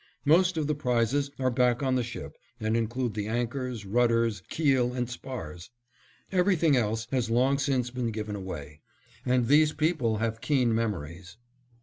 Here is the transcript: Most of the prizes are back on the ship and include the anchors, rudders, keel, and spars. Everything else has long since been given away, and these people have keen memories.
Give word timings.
Most 0.25 0.57
of 0.57 0.65
the 0.65 0.73
prizes 0.73 1.29
are 1.37 1.51
back 1.51 1.83
on 1.83 1.93
the 1.93 2.01
ship 2.01 2.35
and 2.59 2.75
include 2.75 3.13
the 3.13 3.27
anchors, 3.27 3.85
rudders, 3.85 4.41
keel, 4.49 4.93
and 4.93 5.07
spars. 5.07 5.69
Everything 6.31 6.75
else 6.75 7.05
has 7.11 7.29
long 7.29 7.59
since 7.59 7.91
been 7.91 8.09
given 8.09 8.35
away, 8.35 8.81
and 9.27 9.45
these 9.47 9.73
people 9.73 10.17
have 10.17 10.41
keen 10.41 10.73
memories. 10.73 11.37